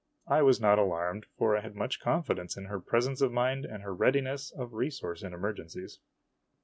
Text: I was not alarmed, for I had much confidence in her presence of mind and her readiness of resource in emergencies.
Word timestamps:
I 0.25 0.41
was 0.41 0.59
not 0.59 0.79
alarmed, 0.79 1.27
for 1.37 1.55
I 1.55 1.61
had 1.61 1.75
much 1.75 1.99
confidence 1.99 2.57
in 2.57 2.65
her 2.65 2.79
presence 2.79 3.21
of 3.21 3.31
mind 3.31 3.65
and 3.65 3.83
her 3.83 3.93
readiness 3.93 4.49
of 4.49 4.73
resource 4.73 5.21
in 5.21 5.31
emergencies. 5.31 5.99